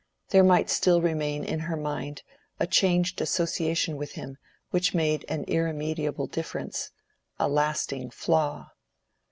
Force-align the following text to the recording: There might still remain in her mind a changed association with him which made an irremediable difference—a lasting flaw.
There 0.29 0.43
might 0.43 0.67
still 0.71 0.99
remain 0.99 1.43
in 1.43 1.59
her 1.59 1.77
mind 1.77 2.23
a 2.59 2.65
changed 2.65 3.21
association 3.21 3.97
with 3.97 4.13
him 4.13 4.39
which 4.71 4.95
made 4.95 5.23
an 5.29 5.43
irremediable 5.43 6.25
difference—a 6.25 7.47
lasting 7.47 8.09
flaw. 8.09 8.71